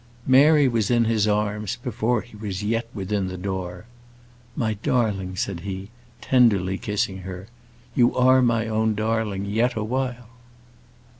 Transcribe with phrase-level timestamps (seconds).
[0.25, 3.85] Mary was in his arms before he was yet within the door.
[4.55, 5.89] "My darling," said he,
[6.21, 7.49] tenderly kissing her.
[7.93, 10.27] "You are my own darling yet awhile."